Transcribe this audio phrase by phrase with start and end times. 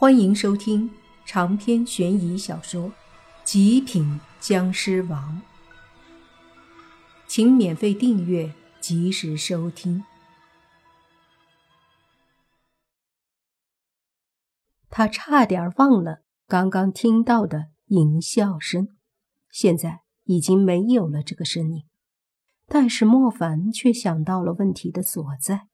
[0.00, 0.88] 欢迎收听
[1.26, 2.84] 长篇悬疑小说
[3.42, 5.42] 《极品僵尸王》，
[7.26, 10.04] 请免费订阅，及时收听。
[14.88, 18.96] 他差点忘了刚刚听到的淫笑声，
[19.50, 21.82] 现在已经没有了这个声音，
[22.68, 25.66] 但是莫凡却想到了问题的所在。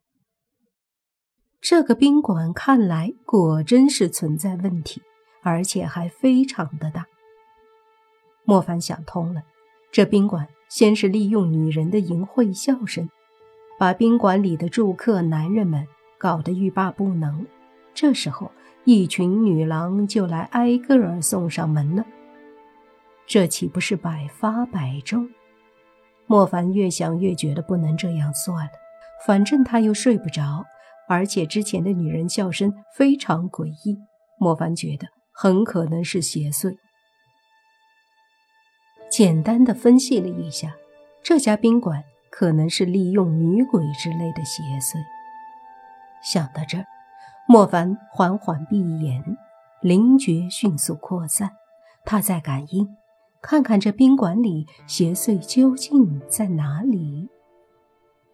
[1.66, 5.00] 这个宾馆看来果真是存在问题，
[5.42, 7.06] 而且还非常的大。
[8.44, 9.40] 莫凡想通了，
[9.90, 13.08] 这宾馆先是利用女人的淫秽笑声，
[13.78, 17.46] 把宾馆里的住客男人们搞得欲罢不能。
[17.94, 18.50] 这时候，
[18.84, 22.04] 一群女郎就来挨个儿送上门了。
[23.26, 25.30] 这岂不是百发百中？
[26.26, 28.72] 莫凡越想越觉得不能这样算了，
[29.26, 30.62] 反正他又睡不着。
[31.08, 33.98] 而且之前的女人笑声非常诡异，
[34.38, 36.76] 莫凡觉得很可能是邪祟。
[39.10, 40.74] 简单的分析了一下，
[41.22, 44.96] 这家宾馆可能是利用女鬼之类的邪祟。
[46.22, 46.86] 想到这儿，
[47.46, 49.22] 莫凡缓缓闭眼，
[49.82, 51.50] 灵觉迅速扩散，
[52.04, 52.96] 他在感应，
[53.42, 57.28] 看看这宾馆里邪祟究竟在哪里。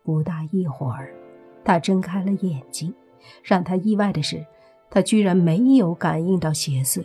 [0.02, 1.19] 不大一会儿。
[1.64, 2.94] 他睁开了眼睛，
[3.42, 4.44] 让他意外的是，
[4.90, 7.04] 他居然没有感应到邪祟。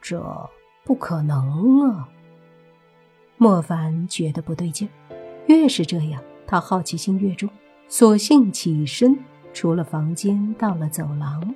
[0.00, 0.22] 这
[0.84, 2.08] 不可能啊！
[3.36, 4.88] 莫凡觉得不对劲，
[5.46, 7.48] 越是这样，他好奇心越重，
[7.88, 9.18] 索性起身
[9.52, 11.54] 出了房间，到了走廊。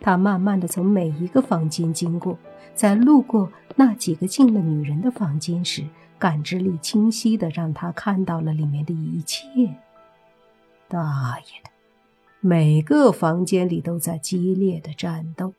[0.00, 2.36] 他慢慢的从每一个房间经过，
[2.74, 5.84] 在路过那几个进了女人的房间时，
[6.18, 9.46] 感知力清晰的让他看到了里面的一切。
[10.92, 11.70] 大爷的！
[12.40, 15.54] 每个房间里都在激烈的战斗。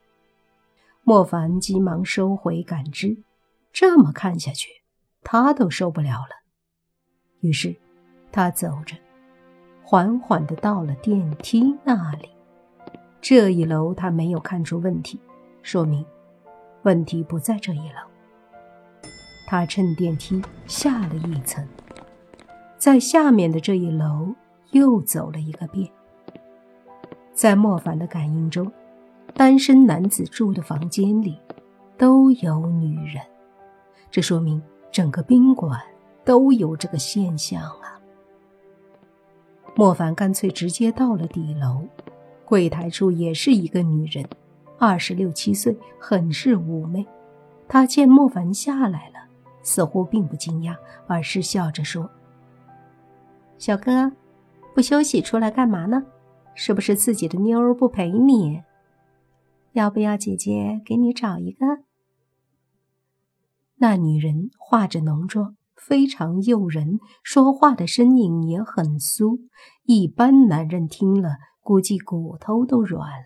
[1.02, 3.18] 莫凡急忙收回感知，
[3.72, 4.70] 这么看下去，
[5.24, 6.44] 他都受不了了。
[7.40, 7.76] 于是，
[8.32, 8.96] 他走着，
[9.82, 12.30] 缓缓的到了电梯那里。
[13.20, 15.20] 这一楼他没有看出问题，
[15.64, 16.06] 说明
[16.84, 18.02] 问题不在这一楼。
[19.48, 21.68] 他趁电梯下了一层，
[22.78, 24.36] 在下面的这一楼。
[24.74, 25.90] 又走了一个遍，
[27.34, 28.70] 在莫凡的感应中，
[29.34, 31.40] 单身男子住的房间里
[31.98, 33.24] 都有女人，
[34.12, 34.62] 这说明
[34.92, 35.80] 整个宾馆
[36.26, 38.00] 都有这个现象啊。
[39.76, 41.84] 莫凡干脆直接到了底楼，
[42.44, 44.28] 柜台处也是一个女人，
[44.80, 47.06] 二十六七岁，很是妩媚。
[47.68, 49.20] 她见莫凡下来了，
[49.62, 52.10] 似乎并不惊讶，而是笑着说
[53.60, 54.12] ：“小哥。”
[54.74, 56.04] 不休息出来干嘛呢？
[56.56, 58.62] 是不是自己的妞儿不陪你？
[59.72, 61.66] 要不要姐姐给你找一个？
[63.78, 69.40] 那女人化着浓妆，非常诱人，说话的声音也很酥，
[69.84, 73.26] 一般男人听了估计骨头都软了。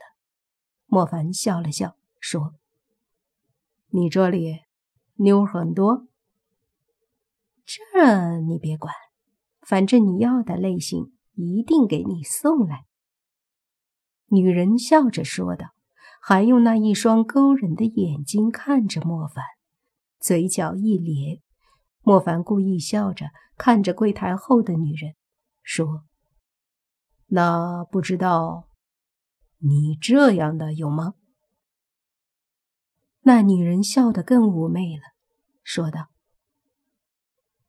[0.85, 2.53] 莫凡笑了笑，说
[3.91, 4.61] ：“你这里
[5.15, 6.07] 妞很多，
[7.65, 8.93] 这你别管，
[9.61, 12.85] 反正你要的类型。”一定给你送来。”
[14.29, 15.67] 女人笑着说道，
[16.21, 19.41] 还用那一双勾人的眼睛看着莫凡，
[20.19, 21.41] 嘴角一咧。
[22.01, 23.27] 莫凡故意笑着
[23.57, 25.15] 看着柜台后的女人，
[25.61, 26.05] 说
[27.27, 28.67] ：“那不知道
[29.59, 31.15] 你这样的有吗？”
[33.23, 35.03] 那女人笑得更妩媚了，
[35.63, 36.07] 说道：“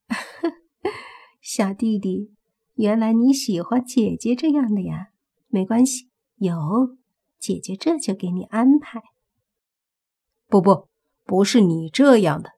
[1.43, 2.37] 小弟弟。”
[2.79, 5.09] 原来你喜欢姐姐这样的呀？
[5.49, 6.97] 没关系，有
[7.37, 9.03] 姐姐这就给你安排。
[10.47, 10.87] 不不，
[11.25, 12.53] 不是你这样的，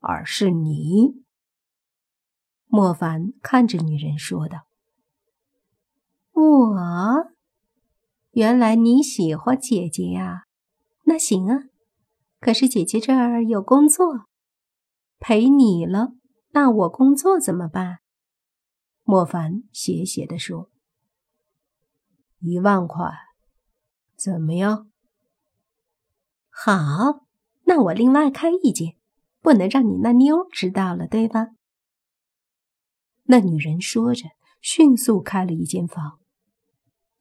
[0.00, 1.22] 而是你。
[2.68, 4.60] 莫凡看着女人说道
[6.32, 6.76] ：“我，
[8.30, 10.44] 原来你喜欢姐姐呀？
[11.04, 11.64] 那行啊，
[12.40, 14.24] 可是姐姐这儿有工作，
[15.18, 16.14] 陪你了，
[16.52, 17.98] 那我工作怎么办？”
[19.08, 20.68] 莫凡斜斜地说
[22.42, 23.08] ：“一万块，
[24.16, 24.90] 怎么样？
[26.50, 27.24] 好，
[27.66, 28.96] 那我另外开一间，
[29.40, 31.50] 不能让你那妞知道了，对吧？”
[33.28, 34.24] 那女人说着，
[34.60, 36.18] 迅速开了一间房。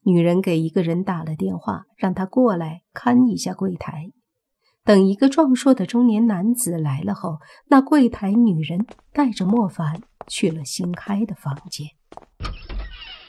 [0.02, 4.12] 女人给一个人打了电话，让他过来看一下柜台。
[4.84, 7.38] 等一个壮硕的中年男子来了后，
[7.68, 11.88] 那柜台女人带着莫凡去了新开的房间。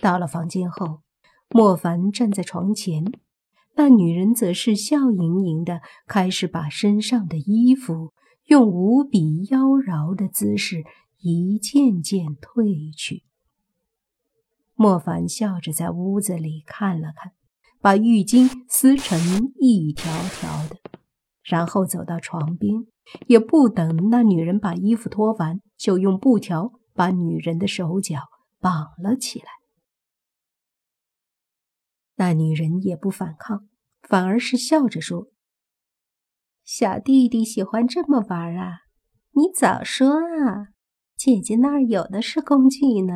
[0.00, 1.00] 到了房间后，
[1.48, 3.04] 莫凡站在床前，
[3.76, 8.12] 那女人则是笑盈盈的，开始把身上的衣服
[8.46, 10.84] 用无比妖娆的姿势
[11.18, 13.24] 一件件褪去。
[14.74, 17.32] 莫凡笑着在屋子里看了看，
[17.80, 19.18] 把浴巾撕成
[19.58, 20.76] 一条条的，
[21.42, 22.86] 然后走到床边，
[23.26, 28.22] 也不等那女人把衣服脱完，就用布条把女人的手脚
[28.58, 29.46] 绑了起来。
[32.16, 33.68] 那女人也不反抗，
[34.00, 35.28] 反而是笑着说
[36.64, 38.78] ：“小弟弟喜欢这么玩啊，
[39.32, 40.72] 你早说啊！
[41.14, 43.14] 姐姐那儿有的是工具呢。”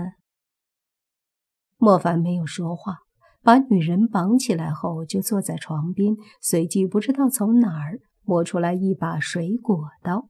[1.79, 2.99] 莫凡没有说话，
[3.41, 10.29] 把女人绑起来后，就坐在床边，随即不知道从哪儿摸出来一把水果刀，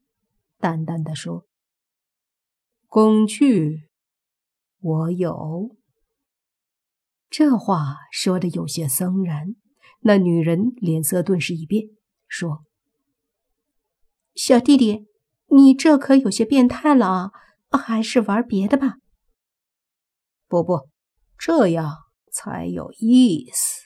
[0.59, 1.45] 淡淡的说
[2.91, 3.89] ：“工具，
[4.81, 5.77] 我有。”
[7.31, 9.55] 这话说的有些森然，
[10.01, 11.85] 那女人脸色顿时一变，
[12.27, 12.65] 说
[14.35, 15.07] ：“小弟弟，
[15.57, 17.07] 你这可有些变态了
[17.69, 17.79] 啊！
[17.79, 18.97] 还是玩别的吧。
[20.49, 20.89] ”“不不，
[21.39, 21.97] 这样
[22.33, 23.83] 才有意思。”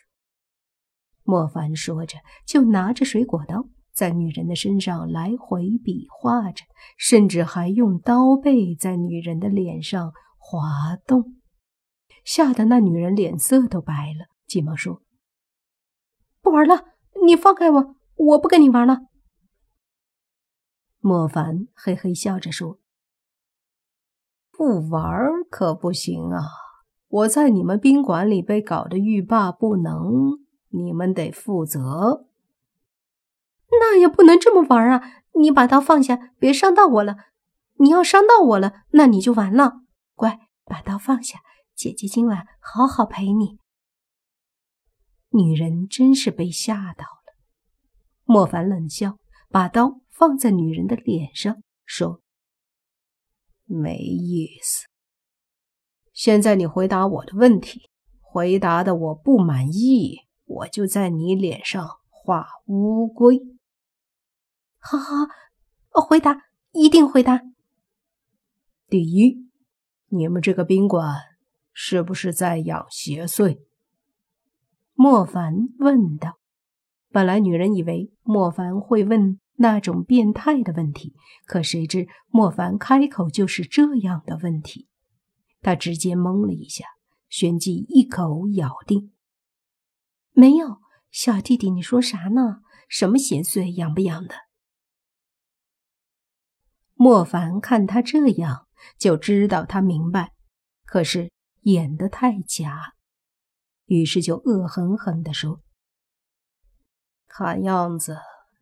[1.23, 6.65] 莫凡说着，就拿着水果刀在女人的身上来回比划着，
[6.99, 11.37] 甚至还用刀背在女人的脸上滑动。
[12.25, 15.03] 吓得那女人脸色都白了，急忙说
[16.43, 16.87] ：“不玩了，
[17.25, 19.03] 你放开我，我不跟你玩了。”
[20.99, 22.79] 莫凡嘿嘿笑着说
[24.51, 25.05] ：“不玩
[25.51, 26.41] 可不行啊！
[27.09, 30.41] 我在你们宾馆里被搞得欲罢不能，
[30.71, 32.27] 你们得负责。
[33.71, 35.23] 那也不能这么玩啊！
[35.41, 37.17] 你把刀放下，别伤到我了。
[37.81, 39.81] 你要伤到我了，那你就完了。
[40.15, 41.41] 乖，把刀放下。”
[41.75, 43.59] 姐姐今晚好好陪你。
[45.31, 47.35] 女人真是被吓到了。
[48.23, 49.19] 莫凡冷笑，
[49.49, 52.21] 把刀放在女人的脸上，说
[53.67, 54.87] ：“没意思。
[56.13, 57.91] 现在你回答我的问题，
[58.21, 63.41] 回答的我不满意，我就在你脸上画乌龟。”
[64.87, 66.43] 好好，回答，
[66.73, 67.41] 一定回答。
[68.87, 69.49] 第一，
[70.09, 71.35] 你们这个宾馆。
[71.77, 73.59] 是不是在养邪祟？
[74.93, 76.39] 莫凡问道。
[77.11, 81.17] 本来女人以为莫凡会问那种变态的问题，
[81.47, 84.87] 可谁知莫凡开口就是这样的问题，
[85.63, 86.85] 她直接懵了一下，
[87.29, 89.11] 旋即一口咬定
[90.31, 90.77] ：“没有，
[91.11, 92.61] 小弟弟，你说啥呢？
[92.89, 94.35] 什么邪祟养不养的？”
[97.05, 98.67] 莫凡看他这样，
[98.97, 100.33] 就知道他明白，
[100.87, 101.31] 可是。
[101.65, 102.95] 演得太假，
[103.87, 105.63] 于是就恶狠狠地说
[107.27, 108.19] ：“看样子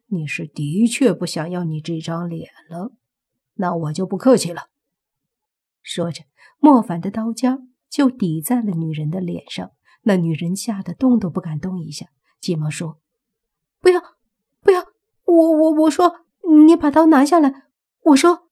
[0.06, 2.92] 你是的确不想要你这张脸了，
[3.54, 4.68] 那我就不客气了。”
[5.82, 6.22] 说着，
[6.60, 9.72] 莫凡的刀尖就抵在了女人的脸上，
[10.02, 12.06] 那女人吓得动都不敢动一下，
[12.40, 13.00] 急忙说
[13.82, 14.00] ：“不要，
[14.60, 14.84] 不要！
[15.24, 16.24] 我我我说，
[16.66, 17.64] 你把刀拿下来！
[18.02, 18.48] 我说，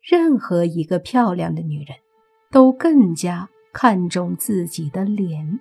[0.00, 1.96] 任何一个漂亮的女人。”
[2.52, 5.60] 都更加看重自己的脸，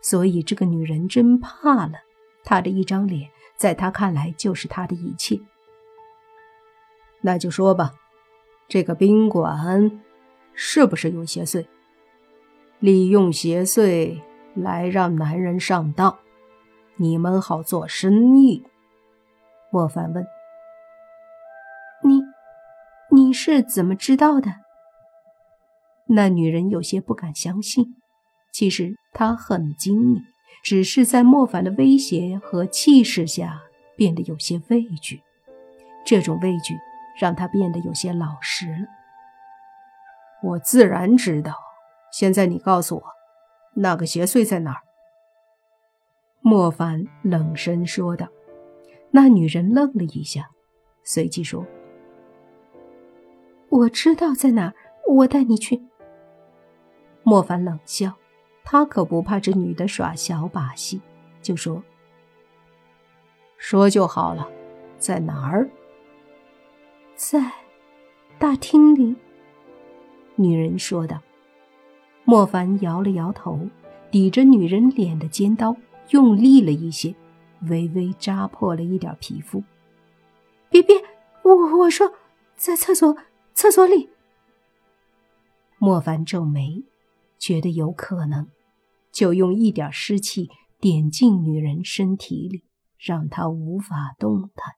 [0.00, 1.98] 所以这个女人真怕了。
[2.44, 5.38] 她的一张脸，在她看来就是她的一切。
[7.20, 7.92] 那就说吧，
[8.68, 10.00] 这个宾馆
[10.54, 11.66] 是不是有邪祟？
[12.78, 14.18] 利用邪祟
[14.54, 16.18] 来让男人上当，
[16.96, 18.64] 你们好做生意？
[19.70, 20.26] 莫凡问：“，
[23.28, 24.54] 你是怎么知道的？”
[26.08, 27.94] 那女人有些不敢相信，
[28.50, 30.22] 其实她很精明，
[30.64, 33.60] 只是在莫凡的威胁和气势下
[33.98, 35.20] 变得有些畏惧。
[36.06, 36.74] 这种畏惧
[37.20, 38.88] 让她变得有些老实了。
[40.42, 41.54] 我自然知道，
[42.10, 43.02] 现在你告诉我，
[43.74, 44.80] 那个邪祟在哪儿？
[46.40, 48.28] 莫凡冷声说道。
[49.10, 50.48] 那女人愣了一下，
[51.04, 51.66] 随即说
[53.68, 54.74] ：“我知道在哪儿，
[55.06, 55.80] 我带你去。”
[57.22, 58.12] 莫凡冷笑，
[58.64, 61.00] 他可不怕这女的耍小把戏，
[61.42, 61.82] 就说
[63.58, 64.48] ：“说就好了，
[64.98, 65.68] 在哪儿？”
[67.16, 67.52] 在
[68.38, 69.14] 大厅里。
[70.36, 71.20] 女人说道。
[72.24, 73.58] 莫凡摇了摇头，
[74.10, 75.74] 抵着女人脸的尖刀
[76.10, 77.14] 用力了一些，
[77.62, 79.62] 微微扎破了一点皮肤。
[80.68, 80.94] 别别，
[81.42, 82.12] 我我说，
[82.54, 83.16] 在厕所，
[83.58, 84.08] 厕所里。
[85.78, 86.84] 莫凡皱眉。
[87.40, 88.48] 觉得有可能，
[89.12, 90.48] 就用一点湿气
[90.80, 92.64] 点进女人身体里，
[92.98, 94.74] 让她无法动弹。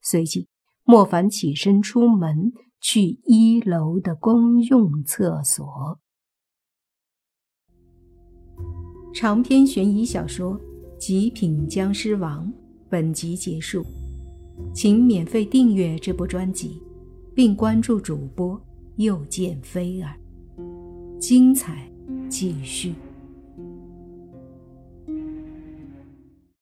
[0.00, 0.48] 随即，
[0.84, 6.00] 莫凡起身出门，去一楼的公用厕所。
[9.12, 10.58] 长篇悬疑小说
[10.96, 12.46] 《极品僵尸王》
[12.88, 13.84] 本集结束，
[14.72, 16.80] 请免费订阅这部专辑，
[17.34, 18.60] 并关注主播
[18.96, 20.14] 又见菲儿，
[21.18, 21.90] 精彩
[22.28, 22.94] 继续。